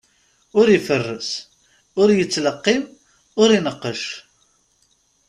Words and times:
Ur 0.59 0.67
iferres, 0.77 1.29
ur 2.01 2.09
yettleqqim, 2.17 2.81
ur 3.41 3.49
ineqqec. 3.57 4.03